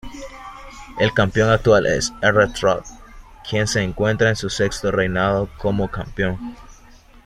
[0.97, 2.87] El campeón actual es R-Truth,
[3.47, 6.55] quien se encuentra en su sexto reinado como campeón.